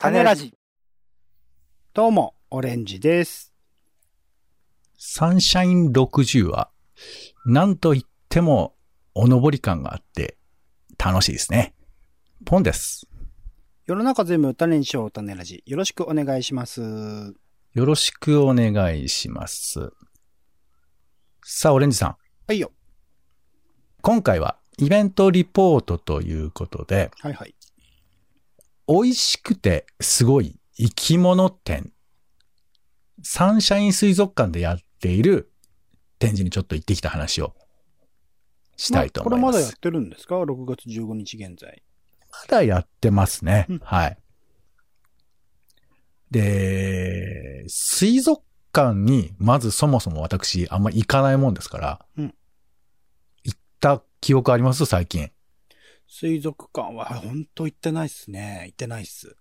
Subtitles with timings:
[0.00, 0.54] 種ラジ。
[1.92, 3.52] どうも、オレンジです。
[4.96, 6.70] サンシャイン60は、
[7.44, 8.76] なんといっても、
[9.16, 10.38] お登り感があって、
[11.04, 11.74] 楽しいですね。
[12.44, 13.08] ポンです。
[13.86, 15.64] 世の中全部種にしよう、種ラジ。
[15.66, 16.80] よろしくお願いします。
[16.80, 19.90] よろしくお願いします。
[21.42, 22.16] さあ、オレンジさん。
[22.46, 22.70] はいよ。
[24.02, 27.56] 今回は、イベントリポートということで、はいはい。
[28.88, 31.92] 美味しくてすごい生き物展。
[33.22, 35.52] サンシャイン水族館でやっている
[36.18, 37.54] 展示にちょっと行ってきた話を
[38.76, 39.52] したいと思います。
[39.52, 41.82] これまだやってるんですか ?6 月15日現在。
[42.30, 43.66] まだやってますね。
[43.68, 44.18] うんはい。
[46.30, 48.42] で、水族
[48.72, 52.34] 館にまずそもそも私あんま行かないもんですから、うん
[53.44, 54.84] 行った記憶あります？
[54.86, 55.30] 最近。
[56.08, 58.64] 水族館は本当行ってないっすね。
[58.66, 59.36] 行ってないっす。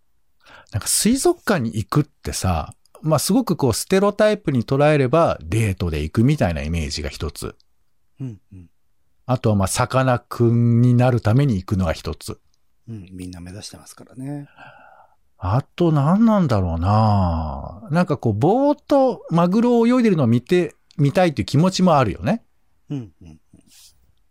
[0.72, 7.56] なんか水族館に行くってさ、まあすごくこうステロタイプに捉えればデートで行くみたいなイメージが一つ。
[8.20, 8.70] うんうん。
[9.26, 12.40] あとはまあさかなクンになるために行くのが一つ。
[12.90, 14.50] うん、みんな目指してますからね。
[15.38, 22.44] あと何なんだろうななんかこうぼーっとマグロを泳いでるのを見てみたいっていう気持ちもあるよね。
[22.90, 23.40] うんうん。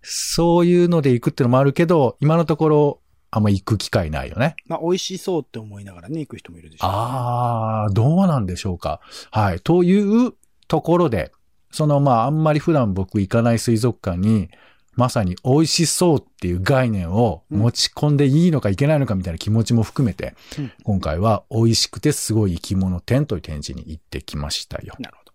[0.08, 3.00] そういうので行くってのもあるけど、今のところ
[3.32, 4.54] あんま行く機会ないよね。
[4.66, 6.96] まあ、美味しそうって思いながらね、行く人もいるでしょう、ね。
[6.96, 9.00] ああ、どうなんでしょうか。
[9.32, 9.60] はい。
[9.60, 10.32] という
[10.68, 11.32] ところで、
[11.72, 14.48] そのまああんまり普段僕行かない水族館に、
[14.94, 24.94] まさに美味しそうっていう概念を持ち込んでいいのかいけないのかみたいな気持ちも含めて、うん今回は美味しくてすごい生き物展という展示に行ってきましたよ。
[24.98, 25.25] なるほど。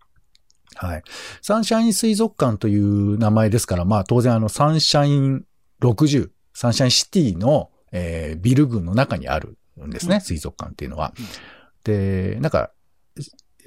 [0.75, 1.03] はい。
[1.41, 5.45] サンシャイン水族館という名前ですから、まあ当然あのサンシャイン
[5.81, 11.13] 60、サンシャインシティの、えービル群の中にあるんですね、うん水族館っていうのは。
[11.17, 11.25] うん
[11.83, 12.71] で、なんか、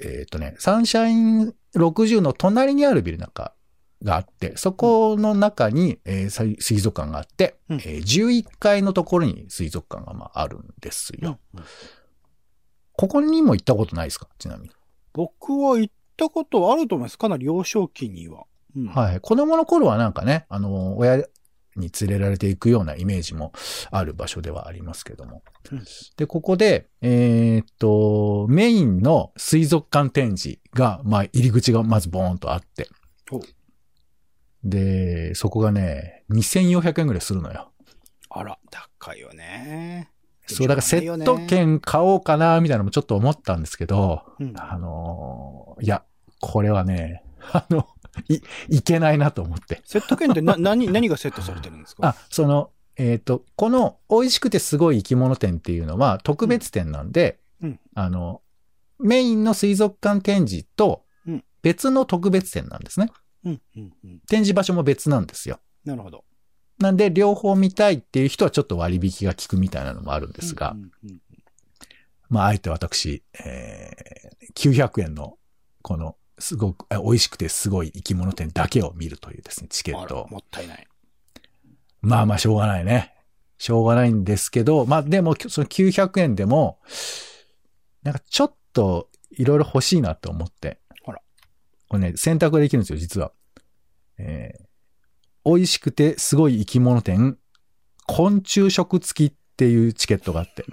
[0.01, 3.53] えーっとね、サンシャイン60の隣にあるビルなんか
[4.01, 11.39] があって、そこの中に、えー水水族館があって、うんえー11階のところに水族館がまああるんですよ。
[12.97, 14.29] ここにも行ったことないですか？
[14.39, 14.71] ちなみに。
[15.11, 17.17] 僕は行ったことはあると思います。
[17.17, 18.45] かなり幼少期には。
[18.75, 19.19] うん、はい。
[19.19, 21.17] 子供の頃はなんかね、あの、親
[21.75, 23.51] に連れられていくようなイメージも
[23.91, 25.43] ある場所ではありますけども。
[25.71, 25.83] うん
[26.17, 32.87] で、ここで、えーっと、メインの水族館展示が、まあ、入り口がまずボーンとあって。
[34.63, 37.71] で、そこがね、2400円ぐらいするのよ。
[38.29, 40.09] あら、高いよね。
[40.47, 46.03] そう、だからセット券買おうかな、みたいなのもちょっと思ったんですけど、うんあのーいや、
[46.41, 47.87] これはね、 あの、
[48.29, 48.39] い、
[48.69, 49.81] いけないなと思って。
[49.85, 52.07] セット券ってな、 何、何がセットされてるんですか？
[52.09, 58.41] あ、その、えっ、と、この美味しくてすごい生き物展っていうのは特別展なんで、うんうんあの、
[58.99, 63.09] メインの水族館展示とうん別の特別展なんですね。
[63.43, 64.19] うん、うん、うん。
[64.27, 65.59] 展示場所も別なんですよ。
[65.83, 66.23] なるほど。
[66.79, 70.75] なんで、両方見たいっていう人はちょっと割引が効くみたいなのもあるんですが、
[72.29, 74.15] まあ、あえて私、えー
[74.55, 75.37] 900円の、
[75.81, 80.87] この、すごく、あ美味しくてすごい生き物展だけを見るというですね、チケットをもったいない。
[82.01, 83.13] まあまあ、しょうがないね。
[83.57, 86.79] しょうがないんですけど、まあでも、その900円でも、
[88.03, 90.79] なんかちょっといろいろ欲しいなと思って。
[91.05, 91.21] あら。
[91.89, 93.31] これね、選択ができるんですよ、実は。
[94.17, 94.64] えー
[95.45, 97.37] 美味しくてすごい生き物展、
[98.07, 100.65] 昆虫食付きっていうチケットがあって、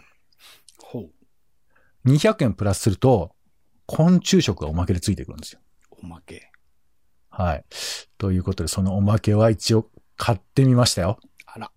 [0.83, 2.09] ほう。
[2.09, 3.34] 200円プラスすると、
[3.87, 5.60] 昆虫食がおまけでついてくるんですよ。
[5.91, 6.50] おまけ。
[7.28, 7.65] はい。
[8.19, 11.19] ということで、そのおまけは一応買ってみましたよ。
[11.47, 11.71] あら。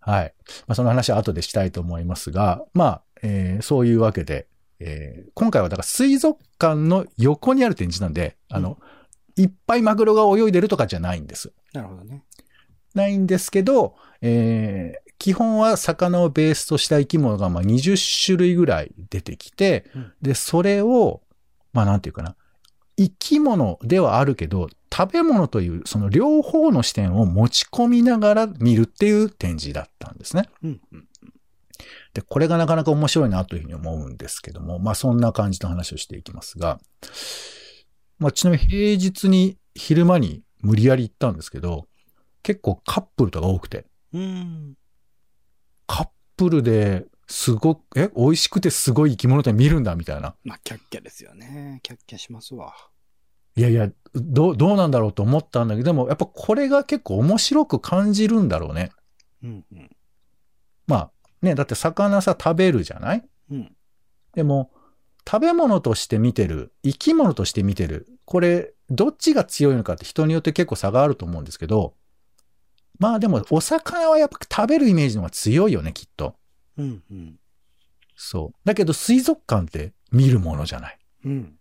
[0.00, 0.34] はい。
[0.66, 4.48] まあ、その話は後でしたいと思いますが、まあ、えーそういうわけで、
[4.80, 8.78] えー今回はだから水族館の横にある展示なんで、あの、
[9.36, 11.52] いっぱいマグロが泳いでるとかじゃないんです。
[11.72, 12.24] なるほどね。
[12.94, 21.20] ないんですけど、えー基本は魚をベースとした生き物がまあ20種類ぐらい出てきて、うんで、それを、
[21.72, 22.34] まあなんていうかな、
[22.96, 30.48] 生き物ではあるけど、食べ物というその両方の視点を持ち込みながら見るっていう展示だったんですね。
[30.64, 31.08] うん、うん。
[32.14, 36.80] で、これがなかなか面白いなというふうに思うんですけども、まあそんな感じの話をしていきますが、
[38.18, 41.88] まあちなみに平日に昼間に無理やり行ったんですけど、
[42.42, 44.74] 結構カップルとか多くて、うん。
[45.86, 50.34] カップルですごく、え、美味しくてすごい生き物って見るんだみたいな。
[50.44, 51.80] まあ、キャッキャですよね。
[51.82, 52.74] キャッキャしますわ。
[53.56, 58.92] いやいや、どう、どうなんだろうと思ったんだけど、でもやっぱこれが結構面白く感じるんだろうね。
[59.42, 59.90] うん、うん。
[60.86, 61.10] まあ
[61.42, 63.24] ね、だって魚さ食べるじゃない？
[63.50, 63.76] うん。
[64.34, 64.70] でも、
[65.28, 71.94] 食べ物として見てる、生き物として見てる、これ、どっちが強いのかって人によって結構差があると思うんですけど、
[72.98, 76.36] まあでも、お魚はやっぱ食べるイメージの方が強いよね、きっと。
[76.76, 77.38] うんうん。
[78.16, 78.58] そう。
[78.64, 80.98] だけど、水族館って見るものじゃない。
[81.24, 81.58] うん。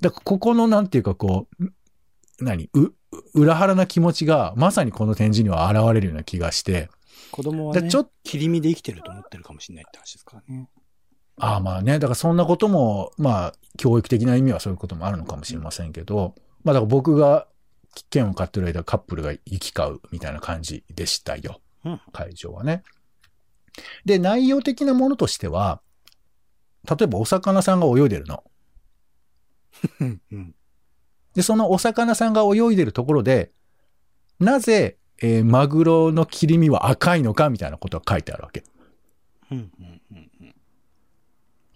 [0.00, 1.74] だから、ここのなんていうかこう、ん
[2.40, 2.94] 何う、う
[3.34, 6.90] 裏腹な気持ちが、まさにこの展示には現れるような気がして、
[7.30, 10.68] 子供はね、でちょっ切り身で生きてると思ってるかもしれないって話ですからね。
[11.38, 17.46] ああまあね、だからそんなことも、まあ、教育的な意味はそういうこともあるのかもしれませんけど、まあだから僕が
[18.10, 21.60] 券を買ってる間カップルが行き交うみたいな感じでしたよ。
[21.84, 22.82] うん会場はね。
[24.04, 25.80] で、内容的なものとしては、
[26.88, 28.44] 例えばお魚さんが泳いでるの。
[31.34, 33.50] で、そのお魚さんが泳いでるところで、
[34.38, 38.64] なぜ、えーマグロの切り身は赤いのかみたいなことが書いてあるわけ。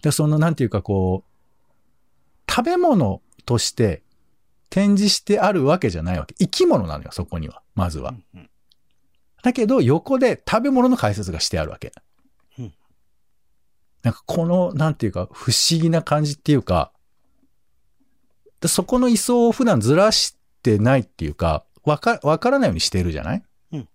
[0.09, 0.37] うんうんうんうん。
[0.37, 4.03] で、その、なんていうかこう、食べ物として
[4.69, 6.33] 展示してあるわけじゃないわけ。
[6.35, 7.61] 生き物なのよ、そこには。
[7.75, 8.11] まずは。
[8.11, 8.49] うんうん
[9.43, 11.93] だけど、横で食べ物の解説がしてあるわけ。
[12.57, 12.73] うん
[14.01, 16.91] なんか、この、なんていうか、不思議な感じっていうか、
[18.59, 23.43] でそこの位相を普段ずらしてないっていうか、わか、わからないようにしてるじゃない？
[23.73, 23.87] うん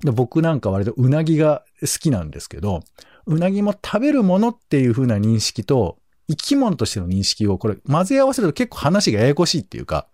[0.00, 2.82] で僕なんか割とうなぎが好きなんですけど、
[3.28, 5.98] うなぎも食べるものっていう風な認識と、
[6.28, 10.08] 生き物としての認識をこれ混ぜ合わせると結構話がややこしいっていうか、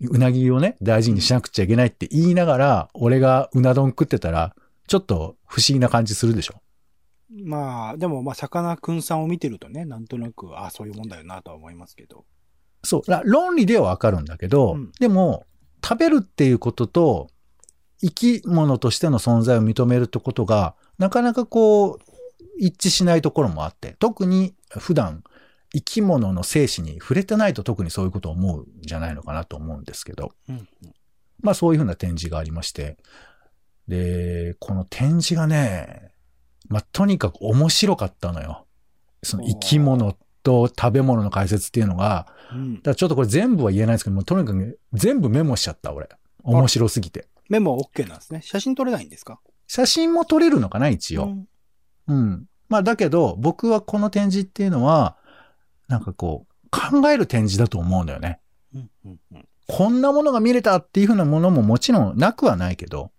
[0.00, 4.54] うなぎをね、大事にしなくちゃいけないって言いながら、俺がうな丼食ってたら、
[4.86, 6.54] ちょっと不思議な感じするでしょ？
[7.44, 12.24] まあ、でも、まあ、さかなクンさんを見てるとね、なんとなく、ああ、そういうもんだよなとは思いますけど。
[12.84, 13.10] そう。
[13.10, 15.44] ら論理ではわかるんだけど、うんでも、
[15.84, 17.28] 食べるっていうことと、
[18.00, 21.98] 生き物としての存在を認めるってことが、なかなかこう、
[22.58, 25.22] 一致しないところもあって、特に普段、
[25.72, 30.68] 生き物の生死に触れてないと特にそういうことを思うんじゃないのかなと思うんですけど、うんうん。
[31.40, 32.96] まあそういうふうな展示がありまして、
[33.86, 36.12] で、この展示がね、
[36.68, 38.66] まあとにかく面白かったのよ。
[39.22, 42.80] その生き物と食べ物の解説っていうのが、うんだ。
[42.80, 46.08] からちょっとこれ全部は言えないですけども、とにかくね全部メモしちゃった、俺。
[46.44, 47.28] 面白すぎて。
[47.48, 48.40] メモは OK なんですね。
[48.42, 49.40] 写真撮れないんですか？
[49.66, 51.24] 写真も撮れるのかな、一応。
[51.24, 51.48] うん
[52.08, 52.46] うん。
[52.68, 55.16] まあだけど、僕はこの展示っていうのは、
[55.88, 58.40] なんかこう、考える展示だと思うんだよね。
[58.74, 59.48] うんうんうん。
[59.66, 63.12] こんなものが見れたっていうふうなものももちろんなくはないけど、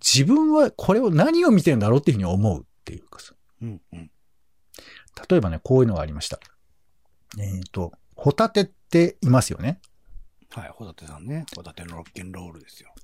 [0.00, 3.34] 自分はこれを何を見てるんだろうっていうふうに思うっていうかさ。
[3.62, 4.10] うんうん。
[5.28, 6.40] 例えばね、こういうのがありました。
[7.38, 9.80] えっ、と、ホタテっていますよね。
[10.54, 11.46] はい、ホタテさんね。
[11.56, 12.94] ホタテのロッケンロールですよ。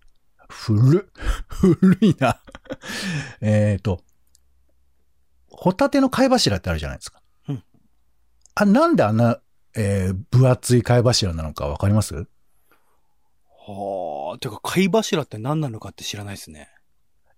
[0.51, 1.23] 古っ。
[1.49, 2.41] 古いな。
[3.41, 4.03] えっと、
[5.49, 7.23] ホタテの貝柱ってあるじゃないですか。
[7.49, 7.65] うん
[8.55, 9.41] あ、なんであんな、
[9.77, 12.15] えー分厚い貝柱なのかわかります？
[13.67, 16.69] はあ、てか貝柱って何なのかって知らないですね。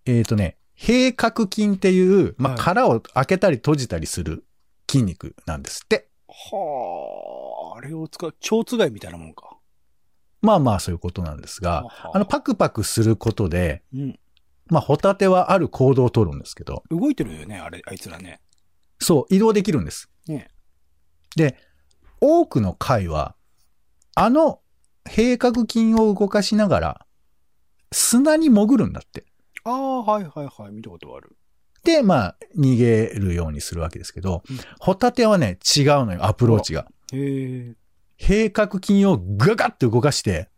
[0.06, 4.44] えっ、とね、閉角筋っていう、まあ、はい殻を開けたり閉じたりする
[4.90, 6.08] 筋肉なんですって。
[6.28, 9.58] はあ、あれを使う、蝶つがいみたいなもんか。
[10.42, 14.18] まあまあそういうことなんですが、あの、パクパクすることで、うん。
[14.70, 18.40] まあ、ホタテはある行動を取るんですけど、動いてるよね、あれ、あいつらね。
[19.00, 20.08] そう、移動できるんです。
[20.26, 20.48] ね
[21.36, 21.56] で、
[22.20, 23.34] 多くの貝は、
[24.14, 24.60] あの
[25.08, 27.06] 閉角筋を動かしながら、
[27.92, 29.24] 砂に潜るんだって。
[29.64, 31.36] ああ、はいはいはい、見たことある。
[31.82, 36.86] で、まあ、逃げるようにするわけですけど、うんホタテはね、違うのよ、アプローチが。
[37.12, 37.74] へえ。
[38.20, 40.48] 閉角筋をガガッと動かして、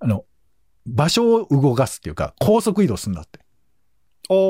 [0.00, 0.24] あの、
[0.86, 3.40] 場所を動かすっていうか、高速移動するんだって。
[4.28, 4.42] おーおー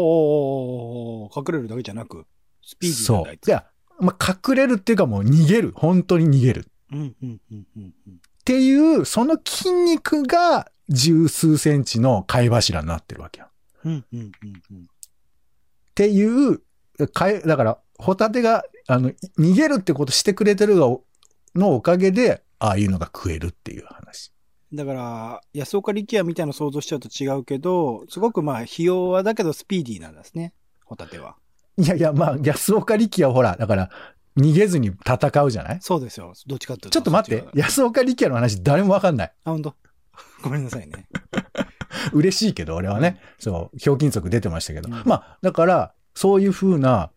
[1.27, 2.27] おー隠れるだけじゃなく、
[2.63, 3.39] スピーディーそうだあい。
[3.39, 3.67] ついや、
[4.01, 5.73] まあ、隠れるっていうかもう逃げる。
[5.77, 6.61] 本当に逃げる。
[6.61, 8.21] っうんうんうんうんうん。
[8.45, 13.49] ていう、その筋肉が十数センチの貝柱になってるわけよ。
[13.85, 14.83] うんうんうんうん。
[14.83, 14.87] っ
[15.95, 16.61] ていう、
[17.13, 21.03] 貝だから、ホタテが、あの、い逃げるってことしてくれてるの
[21.55, 24.33] のおかげで、ああいうのが食えるっていう話。
[24.73, 30.55] だから、安岡力也みたいなの想像しちゃうと違うけど、すごくまあ、費用はだけどスピーディーなんですね。
[30.85, 31.37] ホタテは。
[31.77, 33.91] いやいや、まあ、安岡力也はほら、だから、
[34.37, 35.79] 逃げずに戦うじゃない？
[35.81, 36.33] そうですよ。
[36.47, 36.91] どっちかっていうと。
[36.91, 39.33] ちょっと待って安岡力也の話誰もわかんない。
[39.45, 39.75] あ、本当？
[40.43, 41.07] ごめんなさいね。
[42.13, 44.89] 嬉しいけど、俺はね、そう、ひょうきん族出てましたけど。
[44.89, 47.11] うんまあ、だから、そういう風な、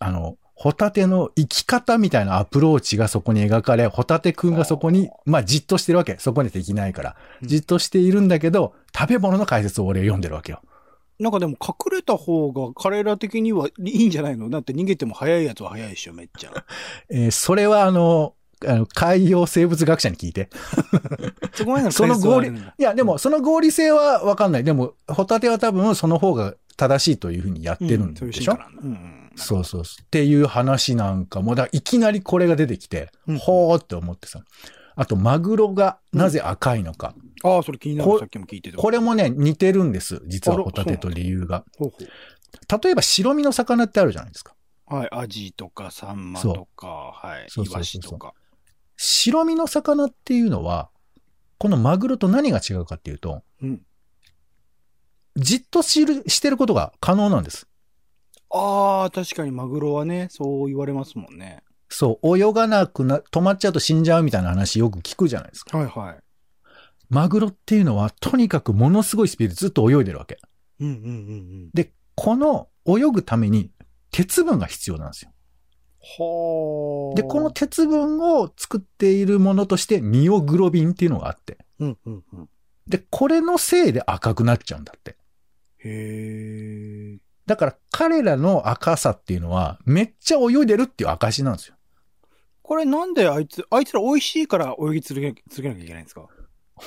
[0.00, 6.16] あの、ホタテの生き方みたいなアプローチがそこに描かれ、ホタテくんがそこに、まあ、じっとしてるわけ。
[6.18, 7.16] そこにできないから。
[7.42, 10.62] うんじっとしているんだけど、食べ物の解説を俺読んでるわけよ。
[11.20, 13.72] なんかでも隠れた方が彼ら的にはい
[14.04, 14.48] いんじゃないの？
[14.48, 16.50] だって逃げても早いやつは早いでしょ、めっちゃ。
[17.10, 18.34] えーそれはあの、
[18.66, 20.48] あの、海洋生物学者に聞いて。
[21.52, 24.64] そこまでのその合理、いや、でも、その合理性はわかんない。
[24.64, 28.82] でも、ホタテは多分その方が正しいというふうにやってるんでしょ、進化なんだ。
[28.82, 29.25] うんうん。
[29.36, 30.02] そうそうそう。
[30.02, 34.42] っていう話なんかも、だいきなりこれが出てきて、うんほーって思ってさ。
[34.96, 37.14] あと、マグロがなぜ赤いのか。
[37.44, 38.10] ああ、それ気になる。
[38.10, 38.78] こさっきも聞いてた。
[38.78, 40.22] これもね、似てるんです。
[40.26, 41.64] 実はホタテと理由が。
[41.78, 41.96] ほうほ
[42.82, 44.54] 例えば白身の魚ってあるじゃないですか。
[44.90, 44.94] う。
[44.94, 45.08] はい。
[45.12, 47.46] アジとかサンマとか、はい。
[47.46, 48.32] イワシとか。
[48.96, 50.88] 白身の魚っていうのは、
[51.58, 53.82] このマグロと何が違うかっていうと、うん。
[55.36, 57.68] じっとしるしてることが可能なんです。
[58.50, 61.62] ああ、確かにマグロはね、そう言われますもんね。
[61.88, 65.78] そう、泳がなくな、止まっちゃうと死んじゃうみたいな話よく聞くじゃないですか。
[65.78, 66.18] はいはい。
[67.08, 70.38] マグロっていうのは、とにかくものすごいスピードでずっと泳いでるわけ。
[70.80, 71.10] うんうんうんう
[71.66, 71.70] ん。
[71.72, 73.70] で、この泳ぐために
[74.10, 75.30] 鉄分が必要なんですよ。
[76.00, 77.16] はあ。
[77.16, 81.58] で、この、鉄分を作っているものとしてミオグロビンっていうのがあって。
[81.78, 82.48] うんうんうん。
[82.88, 85.16] で、これのせいで赤くなっちゃうんだって。
[85.78, 87.18] へえ。
[87.46, 91.76] だから彼らの赤さっていうのは、めっちゃ泳いでるっていう証なんですよ。
[92.62, 96.26] これなんであいつ、あいつら美味しいから泳ぎ続け、続けなきゃいけないんですか？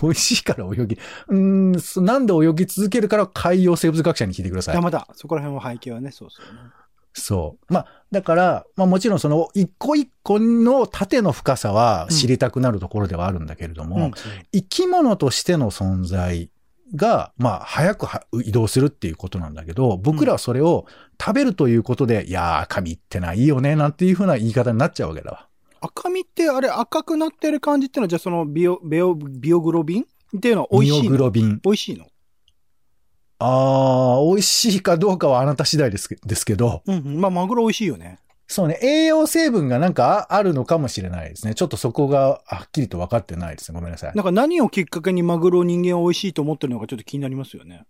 [0.01, 0.97] 美味しいから泳ぎ。
[1.29, 4.75] うーんそ、なんで泳ぎ続けるから海洋生物学者に聞いてください。
[4.75, 6.61] いや、まだ、そこら辺は背景はね、そうそうね。
[7.13, 7.73] そう。
[7.73, 14.11] まあ、だから、まあもちろんその一個一個の縦の深さは知りたくなるところではあるんだけれども、うん
[14.51, 16.51] 生き物としての存在
[16.95, 20.85] が、まあ、早くは移動するっていうことなんだけど、僕らはそれを
[21.19, 25.47] 食べるということで、いやー、赤身ってないいよね、なんていうふうな言い方になっちゃうわけだわ。
[25.81, 30.03] 赤身ってあれ赤くなってる感じってのは、じゃあそのビオ、ビオ、ビオグロビン？
[30.37, 31.59] っていうのは美味しミオグいのロビン。
[31.63, 32.05] 美味しいの？
[33.39, 37.21] あー、美味しいかどうかはあなた次第ですけですけど、うんうん。
[37.21, 38.19] まあ、マグロ美味しいよね。
[38.51, 41.53] そうね、栄養成分がなんかああるのかもしれないですね。
[41.53, 43.75] ちょっとそこがはっきりと分かってないですね。
[43.75, 44.15] ごめんなさい。
[44.15, 47.85] なんか何をきっかけにマグロを人間は美味しいと思ってるのかちょっと気になりますよね。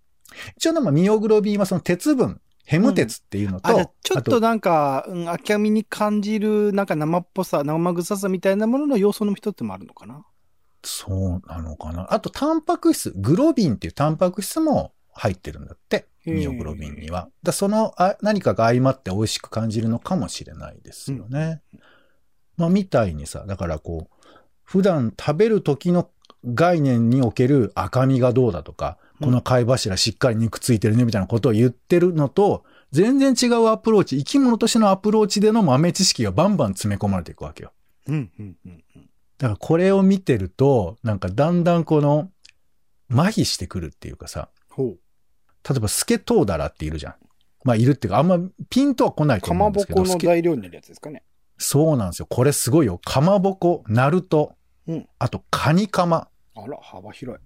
[0.58, 10.26] 一応でもミオグロビンはその鉄分、ヘム鉄っていうのと、あ、じゃあちょっとあなんか、うん、赤身に感じる、なんか生っぽさ、生臭さみたいなものの要素の一つもあるのかな？
[10.84, 12.14] そうなのかな。
[12.14, 16.08] あと、タンパク質、グロビンっていうタンパク質も入ってるんだって。
[16.26, 17.30] ミオグロビンには。
[17.44, 21.62] だそのあ何かが相まって美味しく感じるのかもしれないですよね。
[22.58, 24.28] まあ、みたいにさ、だからこう、
[24.64, 26.10] 普段食べる時の
[26.46, 32.64] 概念における赤身がどうだとか、うんこの貝柱しっかり肉ついてるねみたいなことを言ってるのと、
[32.94, 37.74] 全然違うアプローチ、生き物としてのアプローチでの豆知識がバンバン詰め込まれていくわけよ。
[38.08, 38.84] うん、うん、うん。
[38.96, 42.30] うんだからこれを見てると、なんかだんだんこの、
[43.10, 44.50] 麻痺してくるっていうかさ。
[44.88, 47.16] 例えばスケトウダラっているじゃん。
[47.64, 50.02] まあいるっていうか、あんまピンとは来ないとかまぼ思うんですけど。
[50.02, 51.24] このスケ材料になるやつですかね。
[51.58, 52.26] そうなんですよ。
[52.30, 53.00] これすごいよ。
[53.04, 54.56] かまぼこ、ナルト、
[54.88, 57.42] うんあとカニカマ、あら、幅広い。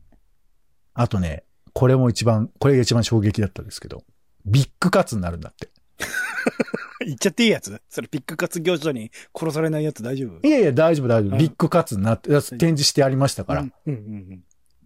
[0.94, 4.04] あとね、これも一番、これが一番衝撃だったんですけど、
[4.46, 5.70] ビッグカツになるんだって。
[7.06, 7.82] 言っちゃっていいやつ？
[7.90, 10.48] それピックカツ業者に殺されないやつ大丈夫？
[10.48, 11.32] いやいや、大丈夫大丈夫。
[11.34, 13.62] うんビッグカツになって、展示してありましたから。
[13.64, 14.44] っうん、うん、うん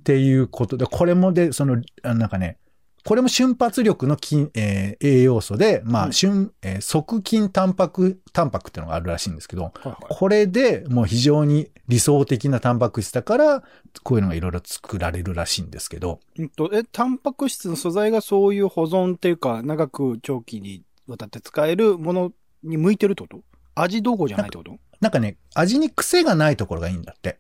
[0.07, 2.57] ていうことで、これもで、その、あなんかね、
[3.03, 9.95] これも瞬発力の筋、えー栄養素で、まあ、うん瞬、えー側筋タンパク、タンパクっていうのがあるらしいんですけど、はいはい。
[10.09, 13.63] これでもう非常に理想的なタンパク質だから、
[14.03, 22.31] こういうのがいろいろ作られるらしいんですけど、うんと、え、タンパク質の素材がそういう保存っていうか、長く長期にわたって使えるもの
[22.63, 23.41] に向いてるってこと？
[23.75, 24.77] 味どうこうじゃないってこと？
[24.99, 27.39] なんかね、味に癖がないところがいいんだって。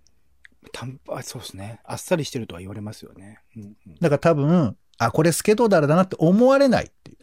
[0.71, 1.79] タンパ、そうですね。
[1.85, 3.39] あっさりしてるとは言われますよね。
[3.55, 7.17] うんうん、だから多分、あ、これスケトウダラだなって思われないっていう。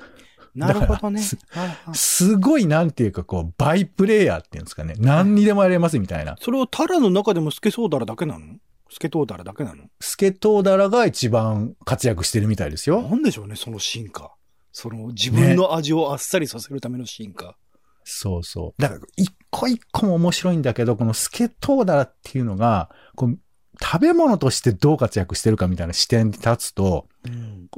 [0.54, 1.60] なるほどねだか。
[1.60, 4.94] はいはいすごいなんていうかこう、バイプレイヤーっていうんですかね。
[4.98, 6.36] 何にでもやれますみたいな。
[6.40, 8.56] それをタラの中でもスケソウダラだけなの？
[8.90, 9.84] スケトウダラだけなの？
[10.00, 13.02] スケトウダラが一番活躍してるみたいですよ。
[13.02, 14.32] なんでしょうね、その進化。
[14.70, 17.56] その自分の味をあっさりさせるための進化。
[18.04, 18.82] そうそう。
[18.82, 23.38] だから、一個一個も面白いんだけど、このスケトウダラっていうのが、こう
[23.82, 27.68] 食べ物としてどう活躍してるかみたいな視点に立つと、うん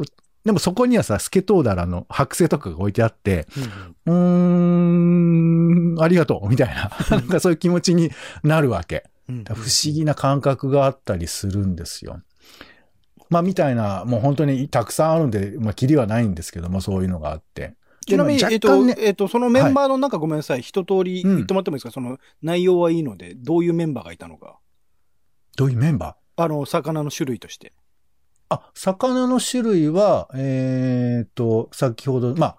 [0.45, 3.49] でもそこにはさ、スケトウダラの剥製とかが置いてあって、
[4.07, 8.13] うんうーん、ありがとう、みたいな、なんかそういう気持ちに
[8.45, 9.03] なるわけ。
[9.29, 12.21] うん不思議な感覚があったりするんですよ。
[13.29, 17.75] まあ、みたいな、もう本当にたくさんあるんで、まあ、キリはないんですけども、そういうのがあって。
[18.07, 24.59] ちなみに、えっと、えっと、そのメンバーの中、ごめんなさい、一通りうん言ってもらってもいいですか、その内容はいいので、どういうメンバーがいたのか。
[25.57, 27.73] どういうメンバあの、魚の種類として。
[28.49, 32.57] あ、魚の種類は、えっ、と、先ほど、まあ、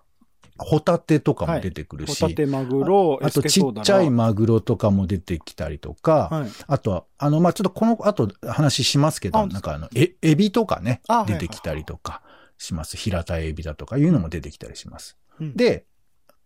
[0.57, 6.49] ホタテとかも出てくるし、ホタテ、マグロ、あとちっちゃいママグロとかも出てきたりとか、はい。
[6.67, 12.21] あとは、あの、まあ、ちょっとこの後話しますけど、あなんかあの、え、エビとかねあ、出てきたりとか
[12.57, 12.97] します。
[12.97, 15.17] 平たいエビだとかいうのも出てきたりします。
[15.39, 15.85] うん、で、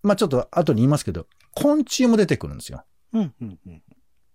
[0.04, 2.84] まあ、ちょっと後に言いますけど、昆虫も出てくるんですよ。
[3.14, 3.84] うん、うん、うん。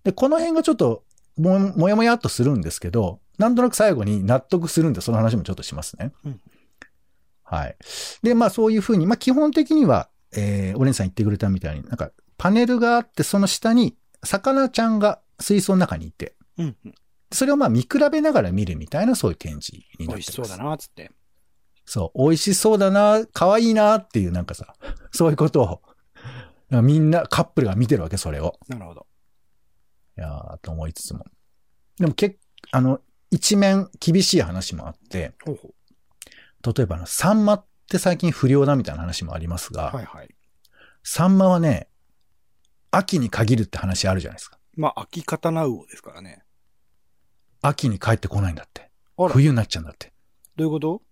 [0.05, 1.05] で、この辺がちょっと、
[1.37, 6.13] も、もやもやっとするんですけど、なんとなく最後に納得するんで、その話もちょっとしますね。
[6.25, 6.41] うん
[7.47, 7.77] はい。
[8.23, 16.95] で、まあそういうふうに、まあ基本的には、えー、オレンジさん言ってくれたみたいに、なんか、パネルがあって、その下に、魚ちゃんが水槽の中にいて、うん、うん。
[17.31, 20.09] それをまあ見比べながら見るみたいな、そういう展示になってます。
[20.09, 20.65] 美味しそうだ。
[20.65, 21.13] な、つって。
[21.87, 24.75] そう、美味しそうだな、可愛いなっていうなんかさ、
[25.13, 25.63] そういうこと
[26.71, 28.59] を、みんな、カップルが見てるわけ、それを。
[28.69, 29.07] なるほど。
[30.19, 31.25] いやー、と思いつつも。
[31.99, 32.39] でも結
[32.73, 33.01] あの、
[33.31, 35.75] 一面厳しい話もあって、ほうほ
[36.75, 39.97] 例えばあの、サンマって最近不良だみたいな話もありますが、う。
[39.97, 40.35] はい、はい。
[41.05, 41.89] サンマはね、
[42.91, 44.59] 秋に限るって話あるじゃないですか。
[44.77, 46.43] まあ、秋刀魚ですからね。
[47.63, 48.91] 秋に帰ってこないんだって。
[49.31, 50.13] 冬になっちゃうんだって。
[50.59, 51.03] ういうこと？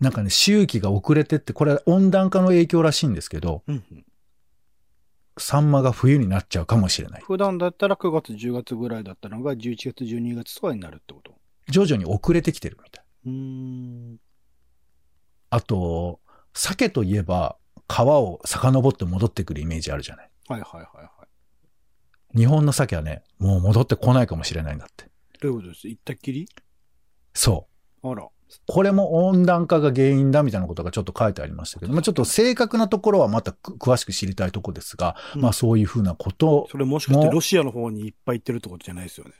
[0.00, 4.04] なんかね、周期が遅れてって、これは温暖化の影響らしいんですけど、うん、うん。
[5.38, 7.22] サンマが冬になっちゃうかもしれない。
[7.22, 11.34] 普段だったら9月、10月ぐらいだったのが11月、12月とかになるってこと？
[11.68, 13.04] 徐々に遅れてきてるみたい。
[13.26, 14.16] うーん。
[15.50, 16.20] あと、
[16.54, 20.30] 鮭といえば、川を遡って戻ってくるイメージあるじゃない。
[20.48, 21.10] はいはいはいは
[22.34, 22.38] い。
[22.38, 25.10] 日本の鮭はね、もう戻ってこないかもしれないんだって。
[25.40, 25.88] どういうことです？
[25.88, 26.48] 行ったっきり？
[27.34, 27.68] そ
[28.02, 28.10] う。
[28.10, 28.28] あら。
[28.66, 39.32] これも温暖化が原因だみたいなことがちょっと書いてありましたけど、まあちょっと正確なところはまたく詳しく知りたいところですが、うんまあそういうふうなことそれもしかしてロシアの方にいっぱい行ってるってことじゃないですよね。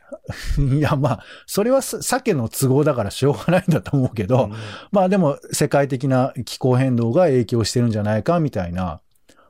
[0.58, 4.52] を、 いやまあ、それはさ鮭の都合だからしょうがないんだと思うけど、うん
[4.92, 9.00] まあでも世界的な気候変動が影響してるんじゃないかみたいな。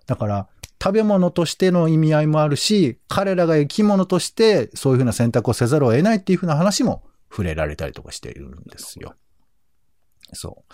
[0.07, 0.49] だから、
[0.83, 9.15] 食べ物としての意味合いもあるし、彼らが生き物としてそういうふうな選択をせざるを得ないっていうふうな話も触れられたりとかしているんですよ。
[10.35, 10.73] そう。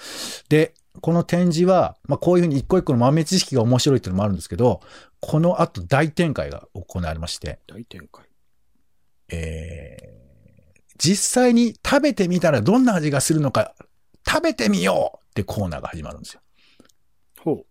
[0.49, 4.81] で、この展示は、まあこういうふうに一個一個の豆知識が面白いっていうのもあるんですけど、
[5.21, 8.25] この後大展開が行われまして、大展開。
[9.29, 13.75] えー、実際に食べてみたらどんな味がするのか
[14.27, 16.41] 食べてみようってコーナーが始まるんですよ。
[17.41, 17.65] ほ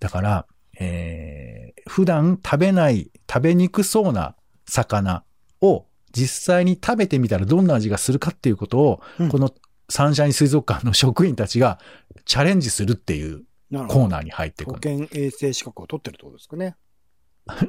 [0.00, 0.46] だから、
[0.80, 5.24] えー、普段食べない、食べにくそうな魚
[5.60, 9.52] を実際に食べてみたらどんな味がするかっていうことを、うんこの
[9.88, 11.78] サンシャイン水族館の職員たちが
[12.24, 13.44] チャレンジするっていう。
[13.70, 14.80] コーナーに入ってく保る。
[14.80, 16.76] 健衛生資格を取ってるってことですかね。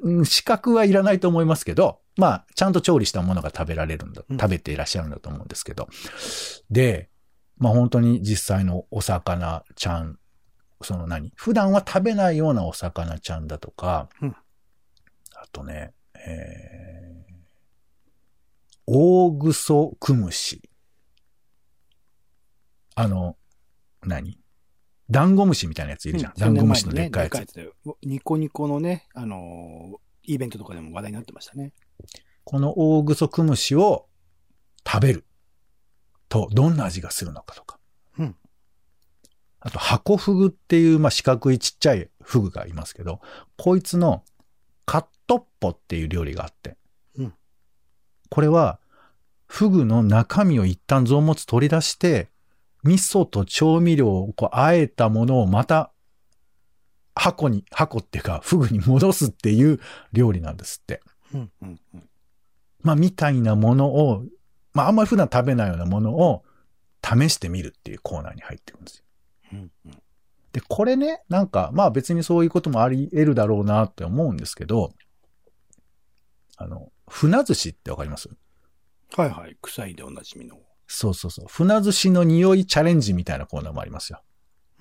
[0.02, 5.90] う ん資格はいらないと思いますけど、まあ、ちゃんと調理したものが食べられるんだ、うん食べていらっしゃるんだと思うんですけど。
[6.70, 7.10] で、
[7.58, 10.20] まあ本当に実際のお魚ちゃん、
[10.82, 14.36] その何普段は食べないようなお魚ちゃんだとか、うん
[15.42, 17.34] あとね、えー、
[18.86, 20.69] 大グソクムシ。
[23.00, 23.38] あの、
[24.04, 24.38] 何？
[25.10, 26.32] ダンゴムシみたいなやついるじゃん。
[26.32, 27.56] うんダンゴムシのでっかいやつ。
[27.56, 27.70] ね
[28.04, 31.72] ニコニコのね、あのーイベントとかでも話題になってましたね。
[32.44, 34.08] この大グソクムシを
[34.86, 35.26] 食べる
[36.28, 37.80] とどんな味がするのかとか。
[38.18, 38.36] うん
[39.62, 43.22] あと、ハコフグっていう、まあ、四角いちっちゃいフグがいますけど、
[43.58, 44.24] こいつの
[44.86, 46.78] カットッポっていう料理があって。
[47.16, 47.34] うん
[48.30, 48.80] これは、
[49.48, 52.30] フグの中身を一旦臓物取り出して、
[52.84, 55.92] 味噌と調味料をこう、あえたものをまた、
[57.16, 59.80] 箱に、箱っていうか、フグに戻すっていう
[60.14, 61.02] 料理なんですって。
[61.34, 62.10] うん、うん、うん。
[62.82, 64.24] まあ、みたいなものを、
[64.74, 66.44] まあ、あんまり普段食べないようなものを
[67.04, 69.04] 試してみるっていうコーナーに入ってるんですよ。
[69.54, 70.02] うん、うん。
[70.54, 74.94] で、これね、なんか、まあ別にそういうこともあり得るだろうなって思うんですけど、
[76.58, 78.30] あの、船寿司ってわかります？
[79.16, 79.58] はいはい。
[79.62, 80.58] 臭いでおなじみの。
[80.92, 81.46] そうそうそう。
[81.48, 84.22] 船寿司の匂いチャレンジみたいなコーナーもありますよ。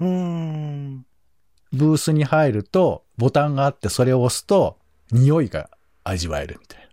[0.01, 1.07] うーん。
[1.71, 4.79] ブースに入ると、ボタンがあって、それを押すと、
[5.13, 5.69] 匂いが
[6.05, 6.89] 味わえるみたい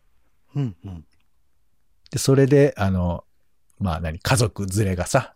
[0.56, 0.62] な。
[0.62, 1.06] うん、うん。
[2.12, 3.24] で、それで、あの、
[3.80, 5.34] まあ何、家族連れがさ、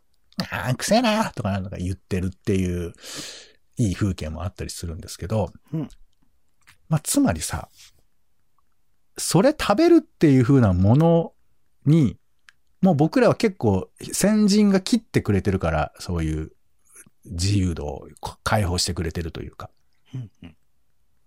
[0.52, 2.94] あー、くせえなとかなんか言ってるっていう、
[3.78, 5.90] いい風景もあったりするんですけど、うん
[6.90, 7.70] まあ、つまりさ、
[9.18, 11.34] それ食べるっていう風なもの
[11.86, 12.18] に、
[12.82, 16.52] もう僕らは結構先人が切ってくれてるから、そういう
[17.26, 18.08] 自由度を
[18.44, 19.70] 解放してくれてるというか。
[20.14, 20.56] うん、うん。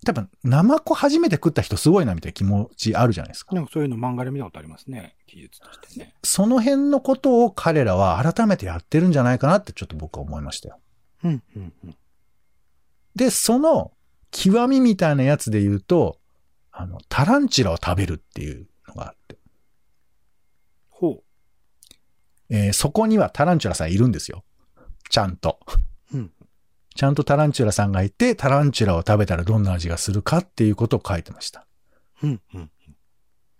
[0.05, 3.55] 多分、ナマコ初めて食った人すごいなみたいな気持ちあるじゃないですか。
[3.55, 5.15] なんかそういうの漫画で見たことありますね。
[5.29, 6.15] 技術としてね。
[6.25, 10.79] その辺のことを彼らは改めてやってるんじゃないかなってちょっと僕は思いましたよ。
[11.23, 11.97] うん、うん、うん。
[13.15, 13.93] で、その
[14.33, 16.19] 極みみたいなやつで言うと、
[16.73, 19.37] あの、タランチュラを食べるっていうのがあって、
[20.88, 21.23] ほ
[22.53, 24.45] えーそこにはタランチュラさんいるんですよ。
[25.09, 25.59] ちゃんと。
[26.12, 26.19] う。
[26.19, 26.33] うん。
[26.95, 31.67] ちゃんとタランチュラさんがいて、タランチュラを食べたらどんな味がするかっていうことを書いてました。
[32.23, 32.71] うん、うん。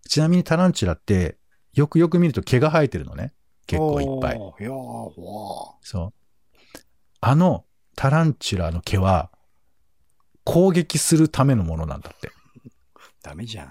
[0.07, 1.39] ちなみにタランチュラって、
[1.73, 3.33] よくよく見ると毛が生えてるのね。
[3.67, 4.37] 結構いっぱい。
[4.37, 4.65] い
[5.81, 6.79] そう。
[7.23, 7.65] あの
[7.97, 9.31] タランチュラの毛は、
[10.45, 12.29] 攻撃するためのものなんだって。
[12.29, 12.33] ー
[13.23, 13.67] ダメじゃん。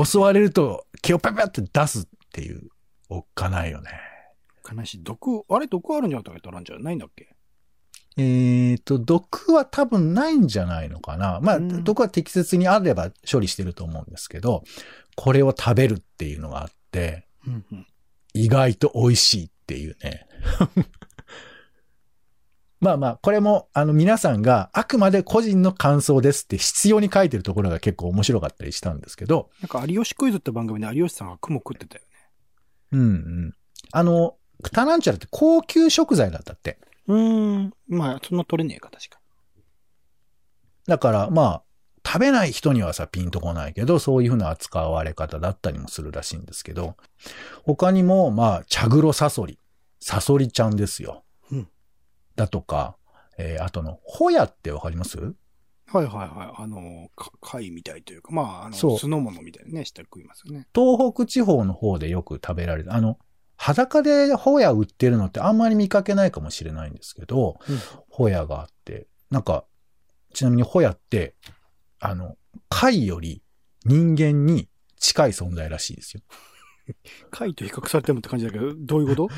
[0.00, 0.04] ゃ。
[0.04, 2.68] 襲われると毛をパパって出すっていう、
[3.08, 4.09] おっかないよね。
[4.68, 5.02] 悲しい。
[5.02, 7.34] 毒、あれ毒あるんじゃなかったっけトランチュラないんだっけ？
[8.16, 11.40] えっ、と、毒は多分ないんじゃないのかな。
[11.42, 14.64] まあ、うん毒は適切にあれば処理してると思うんですけど、
[15.16, 17.86] これを食べるっていうのがあって、うん、うん。
[18.34, 20.26] 意外と美味しいっていうね。
[22.80, 32.08] まあまあ、これも、あの、皆さんがあくまで個人の感想ですって必要に書いてるところが結構面白かったりしたんですけど、なんか、有吉クイズって番組で有吉さんが雲食ってたよね。
[32.92, 33.04] うんう
[33.48, 33.54] ん。
[33.92, 34.36] あの、
[34.68, 36.78] タランチュラって高級食材だったって。
[37.06, 37.72] うーん。
[37.88, 39.18] まあ、そんな取れねえか、確か
[40.86, 41.62] だから、まあ、
[42.06, 46.96] 食べない人にはさ、ピンとこないけど、そういうふうな扱われ方だったりもするらしいんですけど、
[47.64, 49.58] 他にも、まあ、茶黒サソリ、
[50.00, 51.24] サソリちゃんですよ。
[51.50, 51.68] うん
[52.36, 52.96] だとか、
[53.36, 55.18] えーあとの、ホヤってわかります？
[55.18, 55.34] はい
[55.96, 56.62] はいはい。
[56.62, 60.66] あの、か貝みたいというか、まあ、あの、酢の物みたいにね、して食いますよね。
[60.74, 62.94] 東北地方の方でよく食べられる。
[62.94, 63.18] あの、
[63.62, 67.58] 裸でホヤ売ってるのってあんまり見かけないかもしれないんですけど、
[68.08, 69.66] ホヤがあって、なんか、
[70.32, 71.34] ちなみにホヤって、
[71.98, 72.38] あの、
[72.70, 73.42] 貝より
[73.84, 76.22] 人間に近い存在らしいですよ。
[77.30, 79.28] 貝と比較されてもって感じだけど、どういうこと？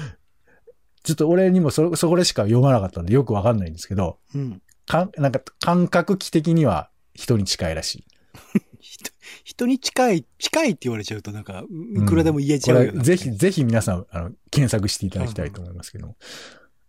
[1.03, 4.63] ちょっと俺にもそ、そこでしか読まなかったんでよくわかんないんですけど、うん。
[4.87, 8.07] かんなんか感覚器的には人に近いらしい。
[8.79, 9.12] 人
[9.45, 11.65] 人に近い、近いって言われちゃうとなんか、
[11.97, 16.17] いくらでも言えちゃうよな、これぜひ、ぜひ皆さん、あの、検索していただきたいと思いますけども。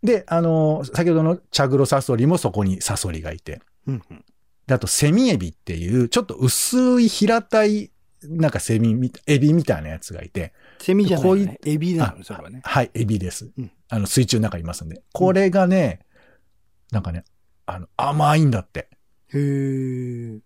[0.03, 4.25] で、あの、先ほどの茶黒サソリもそこにサソリがいて、うんうん。
[4.67, 7.91] であと、セミエビっていう、ちょっと薄い平たい、
[8.23, 11.59] なんかセミみた、エビみたいなやつがいて、セミじゃない、こういうね。
[11.65, 12.61] エビなの、それはね。
[12.63, 13.51] はい、エビです。
[13.57, 15.03] うんあの、水中の中にいますんで。
[15.13, 15.99] これがね、
[16.91, 17.25] なんかね、
[17.67, 18.89] あの、甘いんだって。
[19.31, 20.39] へえ。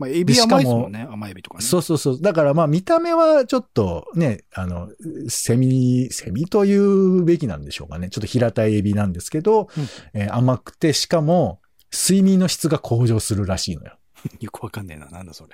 [0.00, 1.06] まあ、エビ甘いですもんね。
[1.10, 1.62] 甘エビとかね。
[1.64, 2.22] そうそうそう。
[2.22, 4.88] だからまあ見た目はちょっとね、あの、
[5.28, 8.08] セミ、セミというべきなんでしょうかね。
[8.08, 11.60] ちょっと平たいエビなんですけど、うんえー甘くて、しかも
[11.92, 13.98] 睡眠の質が向上するらしいのよ。
[14.40, 15.06] よくわかんねえな。
[15.10, 15.50] なんだそれ。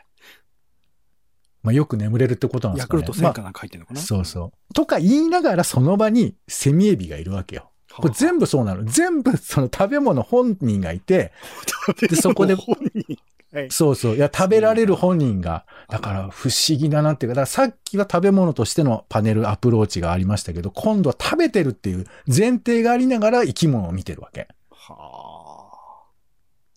[1.64, 3.02] まあよく眠れるってことなんですヤかね。
[3.02, 4.74] クルト1000かなんか入ってんのかな、まあそうそう。
[4.74, 7.72] とか言いながらその場にセミエビがいるわけよ。
[7.90, 8.84] はあこれ全部そうなの。
[8.84, 11.32] 全部その食べ物本人がいて、
[12.08, 13.18] でそこで本人。
[13.56, 13.70] はい。
[13.70, 14.16] そうそう。
[14.16, 24.48] いや、食べられる本人が、だから不思議だなっていうか、だからさっきは食べ物としてのパネルアプローチがありましたけど、今度は食べてるっていう前提がありながら生き物を見てるわけ。
[24.70, 26.04] は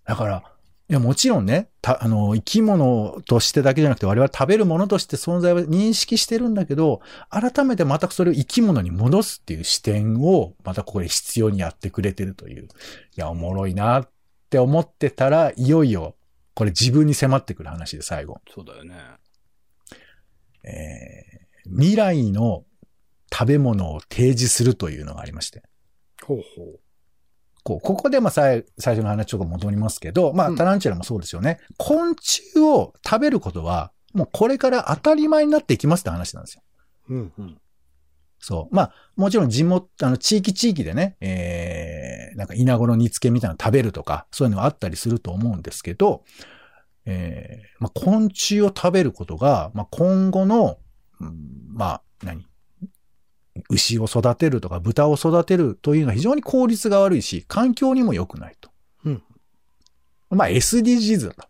[0.06, 0.44] だから、
[0.90, 12.64] いや、もちろんね、た、あの、生き物としてだけじゃなくて我々食べるものとして存在は認識してるんだけど、改めてまたそれを生き物に戻すっていう視点を、またここで必要にやってくれてるという。
[12.64, 12.68] い
[13.18, 14.10] や、おもろいなっ
[14.50, 16.16] て思ってたら、いよいよ、
[16.60, 18.42] これ自分に迫ってくる話で最後。
[18.46, 18.52] あ。
[18.54, 18.96] そうだよね。
[20.66, 21.40] えー
[21.72, 22.64] 未来の
[23.32, 25.62] 食べ物を提示するというのがありまして。
[26.26, 26.80] ほうほう。
[27.64, 31.60] こう、ここでまあ最最初の話ちょっと戻りますけど、まあうんタランチュラもそうですよね。
[31.78, 36.64] 昆虫を食べることは、もうこれから当たり前になっていきますって話なんですよ。
[37.10, 37.62] うんうん。
[38.40, 38.76] そう。
[38.76, 46.24] まあ、もちろん地元、あの、地域地域でね、えー、なんか稲子の煮付けみたいなの食べるとか、そういうのがあったりすると思うんですけど、
[47.06, 50.78] えー、まあ、昆虫を食べることが、まあ、今後の、
[51.20, 51.36] うん
[51.74, 52.46] まあ、何？
[53.70, 58.70] 牛を育てるとか豚を育てるというのは非常に効率が悪いし、環境にも良くないと。
[59.06, 59.24] うん
[60.30, 61.48] まあ、SDGs だと。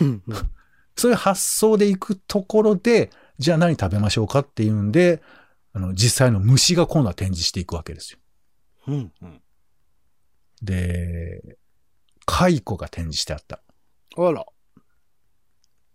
[0.00, 0.36] うんうん。
[0.96, 5.22] そういう発想でいくところで、じゃあ何食べましょうかっていうんで、
[5.74, 8.18] あの、実際の虫が今度は展示していくわけですよ。
[8.88, 9.42] うんうん。
[10.62, 11.40] で、
[12.26, 13.60] 蚕が展示してあった。
[14.16, 14.44] あら。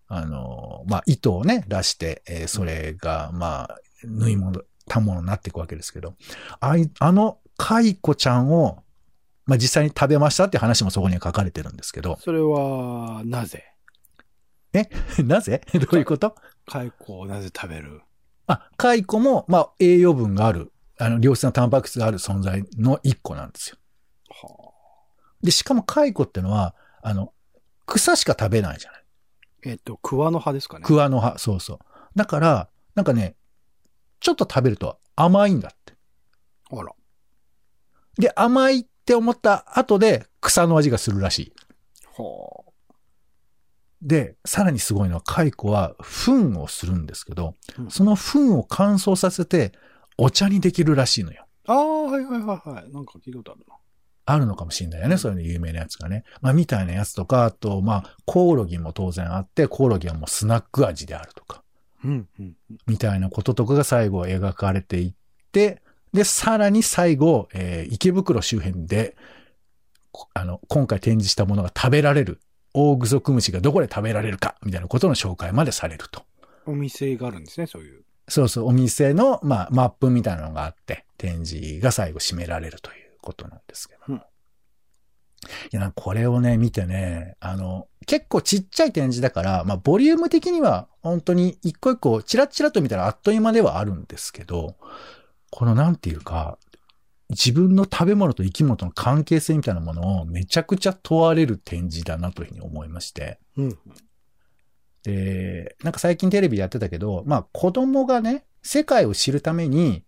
[0.09, 6.15] あの、まあ、糸をね、出して、えーそれが、まあ、縫い物、たものになっていくわけですけど、
[6.61, 8.83] あい、あの蚕ちゃんを、
[9.45, 13.63] まあ、実際に食べましたって話もそこには書かれてるんですけど、それは、なぜ？
[15.23, 15.61] なぜ？
[15.73, 16.35] どういうこと？
[16.69, 18.01] 蚕をなぜ食べる？
[18.47, 23.77] あ、蚕も、まあ、栄養分がある、あの、良質なタンパク質がある存在の一個なんですよ。
[24.29, 24.71] は
[25.43, 27.33] で、しかも蚕ってのは、あの、
[27.85, 29.03] 草しか食べないじゃない。
[29.63, 30.85] えっ、と、桑の葉ですかね。
[30.85, 31.79] 桑の葉、そうそう。
[32.15, 33.35] だから、なんかね、
[34.19, 35.93] ちょっと食べると甘いんだって。
[36.71, 36.91] あら。
[38.17, 41.53] で、甘いって思った後で草の味がするらしい。
[42.17, 42.66] は
[44.01, 49.71] で、さらにすごいのは、蚕は糞をするんですけど、うんその糞を乾燥させて
[50.17, 51.45] お茶にできるらしいのよ。
[51.67, 51.73] あ。
[51.73, 52.93] ああ、はいはいはいはい。
[52.93, 53.75] なんか聞いたことあるな。
[54.29, 55.17] あるのかもしれないよね。
[55.17, 56.25] そういうの有名なやつがね。
[56.41, 61.63] まあ、みたいなやつとか、あと、まあ、コオロギも当然あって、コオロギはもうスナック味であるとか、
[62.03, 62.55] うん、うん。
[62.87, 65.13] みたいなこととかが最後描かれていっ
[65.51, 65.81] て、
[66.13, 69.15] で、さらに最後、えー池袋周辺で、
[70.11, 72.41] こあの、今回展示したものが食べられる、
[72.79, 76.23] オオグソクムシがどこで食べられるか、みたいなことの紹介までされると。
[76.67, 78.03] お店があるんですね、そういう。
[78.27, 84.15] そうそう、お店の、まあ、マップみたいなのがあって、展示が最後締められるということなんですけども。
[84.15, 84.21] うん
[85.71, 94.75] いや、これをね、見てね、あの、結構ちっちゃい展示だから、まあ、ボリューム的には、本当に一個一個、チラッチラと見たらあっという間ではあるんですけど、
[95.51, 96.57] このなんていうか、
[97.29, 103.39] 自分の食べ物と生き物との関係性みたいなものをめちゃくちゃ問われる展示だなというふうに思いまして。
[103.57, 103.77] うん。
[105.03, 110.03] で、なんか最近テレビでやってたけど、まあ子供がね、世界を知るために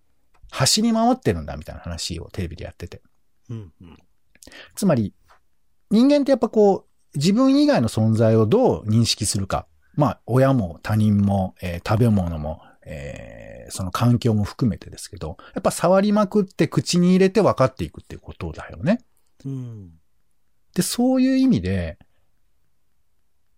[0.51, 3.01] 走り回ってるんだみたいな話をテレビでやってて。
[3.49, 3.97] うん、うん。
[4.75, 5.13] つまり、
[5.91, 9.67] 人間ってやっぱこう、自分以外の存在をどう認識するか。
[9.95, 18.99] まあ、親も他人も、えー食べ物も、えーその環境も含めてですけど、やっぱ触りまくって口に入れて分かっていくっていうことだよね。
[19.45, 19.91] うん。
[20.73, 21.97] で、そういう意味で、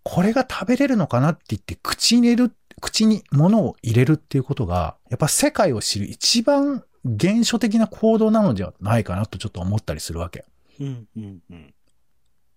[0.03, 10.45] これが食べれるのかなって言って、口に入れる、口に物を入れるっていうことが、やっぱ世界を知る一番原初的な行動なのではないかなとちょっと思ったりするわけ。
[10.79, 11.73] うん、うん、うん。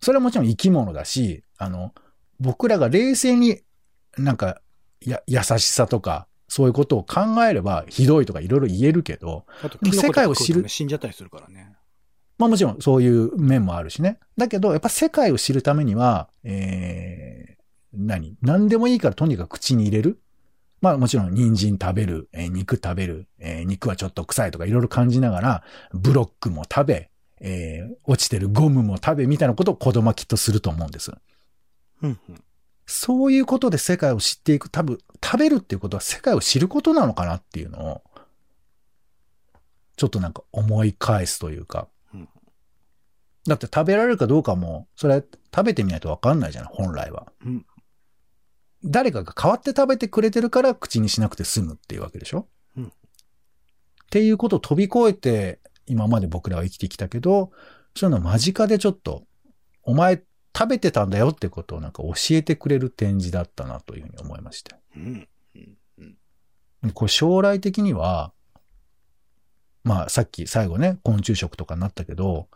[0.00, 1.94] それはもちろん生き物だし、あの、
[2.40, 3.60] 僕らが冷静に
[4.18, 4.60] なんか、
[5.00, 9.44] や、優しさとか、そういうことを考えれば、ひどいとかいろいろ言えるけど、
[9.92, 11.74] 世界を知る死んじゃったりするからね。
[12.38, 14.20] まあもちろんそういう面もあるしね。
[14.36, 17.58] だけど、やっぱ世界を知るためには、えー、
[17.92, 18.36] 何？
[18.40, 20.20] 何でもいいからとにかく口に入れる。
[20.80, 31.10] まあもちろん人参食べる、えー肉食べる、えー肉はちょっと臭いとかいろいろ感じながら、ブロックも食べ、えー落ちてるゴムも食べみたいなことを子供はきっとすると思うんです。
[32.02, 32.44] うん、うん。
[32.86, 38.02] そういうことで世界を知っていく、多分、食べるっていうことは世界を知ることなのかなっていうのを、
[39.96, 42.28] ちょっとなんか思い返すというかうん。
[43.46, 45.22] だって食べられるかどうかも、それは
[45.54, 47.32] 食べてみないとわかんないじゃない、本来は。
[47.44, 47.66] うん
[48.86, 52.90] 誰かが代わって食べてくれてるから口にしなくて済むっていうわけでしょうんっ
[54.10, 57.50] ていうことを飛び越えて、今まで僕らは生きてきたけど、
[57.96, 59.24] そういうのを間近でちょっと、
[59.82, 60.22] お前
[60.56, 64.76] 食べてたんだよってことをなんか教えてくれる展示だったなというふうに思いまして。
[64.96, 65.28] うん。
[65.56, 65.76] うん
[66.82, 66.90] うん。
[66.92, 68.32] これ将来的には、
[69.82, 72.48] まあさっき最後ね、昆虫食とかになったけど、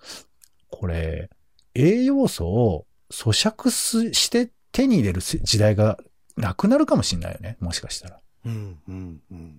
[0.71, 1.31] これ、
[1.75, 5.99] 栄養素を咀嚼すして手に入れる時代が
[6.37, 7.57] なくなるかもしれないよね。
[7.61, 8.21] もしかしたら。
[8.47, 9.58] うん、うん、うん、うん。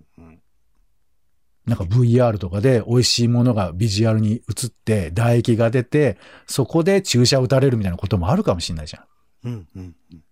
[1.69, 9.03] なんか VR とかで美味しいものがビジュアルに映って唾液が出て、そこで注射打たれるみたいなこともあるかもしれないじゃん。
[9.47, 10.23] うん、うん、うん。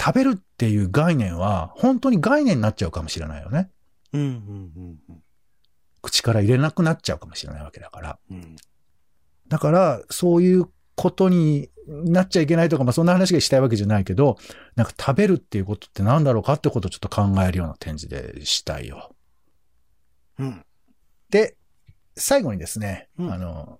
[0.00, 3.70] 食べるっていう概念は本当に概念になっちゃうかもしれないよね。
[4.14, 5.22] うん、うん、うん
[6.02, 8.18] 口から入れなくなっちゃうかもしれないわけだから。
[8.30, 8.36] うん。
[8.38, 8.56] うん。
[9.48, 10.66] だから、そういう
[10.96, 14.38] ことになっちゃいけないとか、まあそんな話がしたいわけじゃないけど、
[14.76, 19.14] なんか食べるっていうことって何だろうかってことをちょっと考えるような展示でしたいよ。
[20.38, 20.64] うん。
[21.30, 21.56] で、
[22.16, 23.78] 最後にですね、うんあの、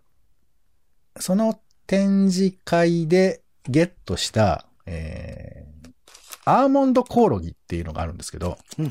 [1.19, 5.91] その展示会でゲットした、えー、
[6.45, 8.89] アーモンドコオロギっていうのがあるんですけど、うん。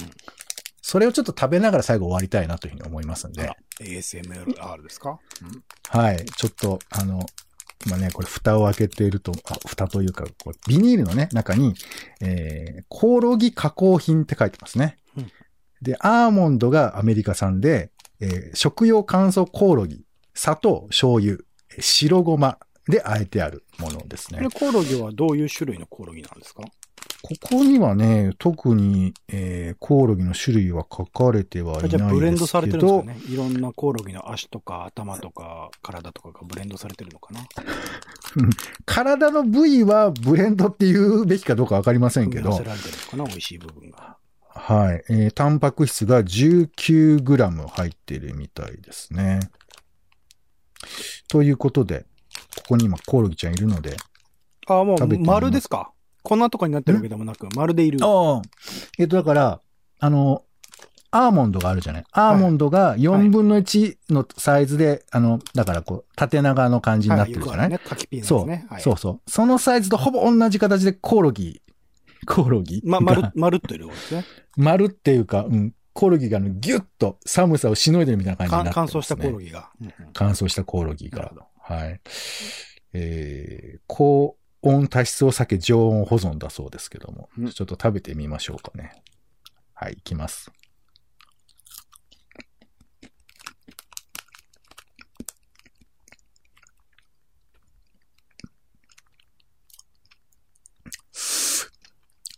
[0.82, 5.20] それをちょっと食べながら最後終わりたいなというふうに思いますんで ASMR ですか？
[5.90, 6.26] はい。
[6.26, 7.26] ちょっと、あの、
[7.86, 11.76] 今ね、これ蓋を開けていると、あ、蓋というか、こうビニールのね、中に、
[12.22, 14.98] えー、コオロギ加工品って書いてますね。
[15.18, 15.32] うん
[15.82, 17.90] で、アーモンドがアメリカ産で、
[18.22, 20.04] えー食用乾燥コオロギ、
[20.34, 21.38] 砂糖、醤油、
[21.80, 24.50] 白ごまで和えてあるものですねこれ。
[24.50, 26.64] コオロギはどういう種類のコオロギなんですか？
[27.22, 31.98] ここにはね、特に、えー、コオロギの種類は書かれてはいないんですけど。
[31.98, 33.34] じゃあブレンドされてるんですかね？
[33.34, 37.42] いろんなコオロギの足とか頭とか体とかがブレンドされてるのかな？
[38.86, 44.18] 体の部位はブレンドっていうべきかどうかわかりませんけど組み合わせ、られてるのかな、美味しい部分が。
[44.60, 45.04] はい。
[45.10, 49.40] えー、タンパク質が 19g 入っているみたいですね。
[51.28, 52.06] ということで、
[52.58, 53.96] ここに今コオロギちゃんいるので。
[54.68, 55.92] ああ、もう丸ですか？
[56.24, 58.00] 粉とかになってるわけでもなく、丸でいる。
[58.04, 58.42] ああ。
[58.98, 59.62] えっ、と、だから、
[60.00, 60.44] あの、
[61.12, 62.04] アーモンドがあるじゃない？
[62.12, 68.48] アーモンドが4分の1のサイズで、あの、だからこう、縦長の感じになってるじゃない、ね、柿ピーのそう。
[68.48, 69.32] はいそうそう。
[69.32, 71.62] そのサイズとほぼ同じ形でコオロギ、
[72.26, 74.26] コオロギま、が丸、丸っといるわけですね。
[74.58, 78.94] 丸っていうか、うん、コオロギがギュッと寒さをしのいでるみたいな感じになってます、ね。
[78.94, 79.70] か乾燥したコオロギが。
[79.82, 81.32] うんうん乾燥したコオロギが。
[81.62, 82.02] はい。
[82.94, 89.02] えー、高温多湿を避け常温保存だそうですけども、うんちょっと食べてみましょうかね。
[89.74, 90.52] はい、いきます。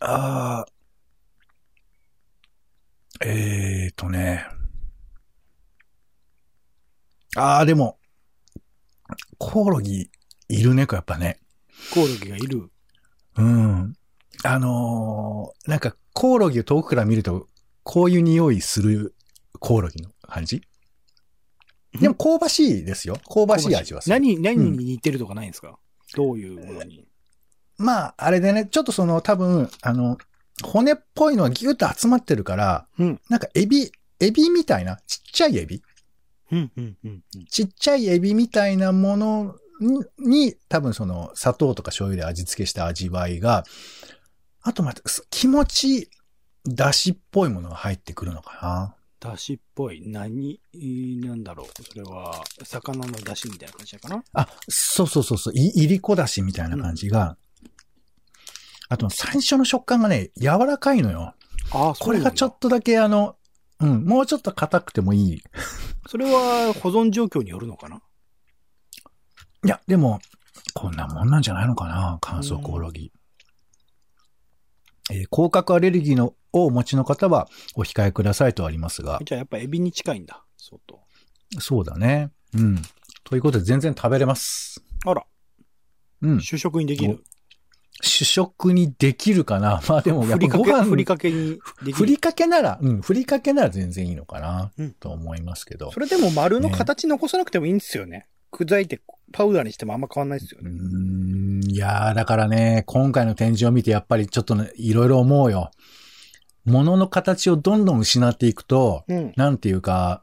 [0.04, 0.72] あー。
[3.24, 4.44] えーとね。
[7.36, 7.98] あー、でも、
[9.38, 10.10] コオロギ
[10.48, 11.38] いるね、やっぱね。
[11.94, 12.70] コオロギがいる。
[13.36, 13.94] うん。
[14.42, 17.48] あのーなんか、コオロギを遠くから見ると、
[17.84, 19.14] こういう匂いする
[19.60, 20.62] コオロギの感じ？
[22.00, 23.18] でも香ばしいですよ。
[23.32, 24.14] 香ばしい味はする。
[24.14, 25.78] 何、何に似てるとかないんですか、
[26.16, 27.06] どういうものに？
[27.82, 30.16] まあ、あれでね、ちょっとその多分、あの、
[30.62, 33.90] 骨っぽいのがギュッと集まってるから、うんなんかエビ、
[34.20, 35.82] エビみたいな、ちっちゃいエビ？
[36.52, 37.22] うん、うん、うん。
[37.34, 43.64] うんちっちゃいエビみたいなものに、に多分その砂糖とか醤油で味付けした味わいが、
[44.62, 46.10] あとまたす気持ち、
[46.64, 48.94] だしっぽいものが入ってくるのかな。
[49.18, 50.02] だしっぽい。
[50.06, 51.82] 何、えーなんだろう。
[51.82, 54.22] それは、魚のだしみたいな感じかな？
[54.34, 57.36] あ、そうそうそうそう、い、いりこだしみたいな感じが。
[58.92, 61.34] あと最初の食感がね、柔らかいのよ。
[61.70, 62.54] ああ、これがちょと。
[62.54, 63.36] っとだけあの、
[63.80, 65.42] うん、もうちょっと硬くてもいい。
[66.06, 68.02] それは保存状況によるのかな？
[69.64, 70.20] いや、でも、
[70.74, 72.18] こんなもんなんじゃないのかな？
[72.20, 73.10] 乾燥コオロギ。
[75.10, 80.44] えー甲殻アレルギーのをお持ちの方はお控えくださいとありますが、じゃあやっぱエビに近いんだ。
[80.58, 81.00] 相当。
[81.60, 82.30] そうだね。
[82.54, 82.82] うん。
[83.24, 84.84] ということで全然食べれます。
[85.06, 85.24] あら、
[86.20, 86.40] うん。
[86.42, 87.24] 主食にできる。
[88.02, 89.80] 主食にできるかな？
[89.88, 91.92] まあでもやっぱご飯ふりかけにできる。
[91.92, 95.90] ふりかけなら、うん、ふりかけなら全然いいのかな、うんと思いますけど。
[95.92, 98.26] それでも丸の形残さなくてもいいんですよね。
[98.52, 99.00] 砕いて
[99.32, 100.70] パウダーにしてもあんま変わんないですようね。
[100.70, 105.70] ーん、いやー、だからね、今回の展示を見てやっぱりちょっとね、いろいろ思うよ。
[106.64, 109.32] 物の形をどんどん失っていくと、うん。
[109.36, 110.22] なんていうか、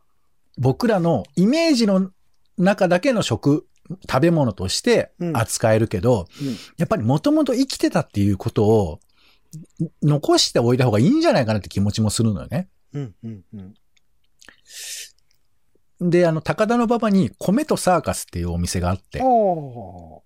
[0.58, 2.12] 僕らのイメージの
[2.58, 3.66] 中だけの食、
[4.10, 9.00] 食べ物として扱えるけど、うんやっぱりもともと生きてたっていうことを、
[10.04, 12.70] 残しておいた方がいいんじゃないかなって気持ちもするのよね。
[12.94, 13.16] うん。
[13.24, 13.44] うん。
[13.54, 13.74] うん。
[16.10, 20.24] で、あの、高田の馬場に米とサーカスっていうお店があって、お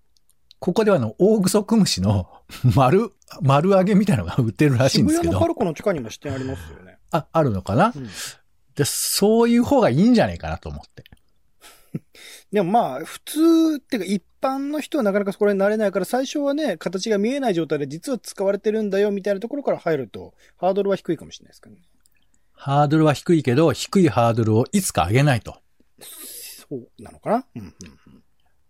[0.58, 2.28] ここではあの、大グソクムシの
[2.76, 6.98] 丸、丸揚げみたいなのが売ってるらしいんですけど渋谷のパ、ルコの地下にも支店ありますよね。
[7.10, 7.92] あ、あるのかな？
[7.94, 8.08] うん
[8.74, 11.04] で、そういう方がいいんじゃないかなと思って。
[12.54, 13.40] でもまあ、普通
[13.78, 21.82] っていうか一般の人はなかなかそこに慣れないから、最初はね、形が見えない状態で実は使われてるんだよみたいなところから入ると、ハードルは低いかもしれないですけどね。
[22.52, 25.56] ハードルは低いけど、低いハードルをいつか上げないと。
[26.00, 27.46] そうなのかな？
[27.56, 28.14] うんうんうん。
[28.14, 28.22] い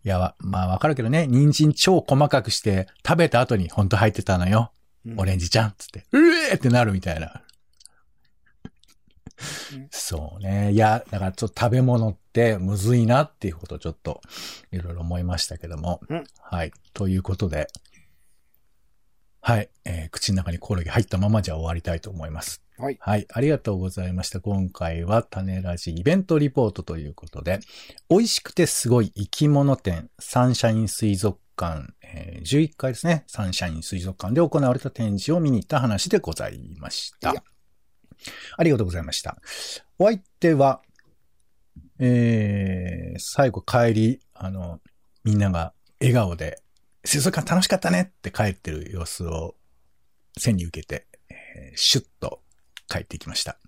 [0.02, 4.72] や、わまあわかるけどね、人参超細かくして、食べた後に本当入ってたのよ。
[5.04, 7.43] うんオレンジちゃんつって、うえーってなるみたいなうん。
[9.90, 10.72] そうね。
[10.72, 14.20] いや、だからちょっと食べ物ってむずいなっていうことをちょっと
[14.70, 16.00] いろいろ思いましたけども。
[16.08, 16.72] うんはい。
[16.92, 17.68] ということで、
[19.40, 22.62] はい、えー口の中にコオロギ入ったままじゃ終わりたいと思います。
[22.78, 22.96] はい。
[23.00, 23.26] はい。
[23.30, 24.40] ありがとうございました。
[24.40, 27.60] 今回は種ラジイベントリポートということで、
[28.08, 33.24] 美味しくてすごい生き物展、サンシャイン水族館、えー11回ですね。
[33.26, 37.53] サンシャイン水族館で行われた展示を見に行った話でございました。
[38.56, 39.36] ありがとうございました。
[39.98, 40.82] お相手は、
[41.98, 44.80] えー、最後帰り、あの、
[45.22, 46.62] みんなが笑顔で、
[47.04, 49.54] 水族館楽しかったねって帰ってる様子を
[50.38, 52.42] 背に受けて、えーシュッと
[52.88, 53.58] 帰っていきました。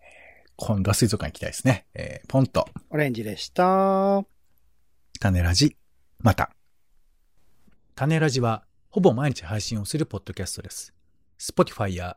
[0.00, 1.86] えー今度は水族館行きたいですね。
[1.94, 4.24] えーポンと、オレンジでした。
[5.20, 5.76] 種ラジ、
[6.18, 6.50] また。
[7.94, 10.92] 種ラジは、ほぼ毎日配信をするポッドキャストです。
[11.38, 12.16] Spotify や